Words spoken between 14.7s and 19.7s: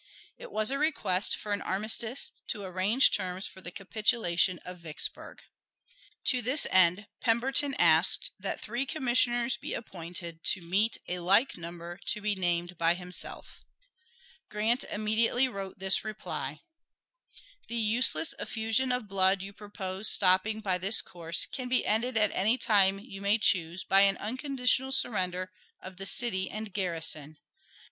immediately wrote this reply: The useless effusion of blood you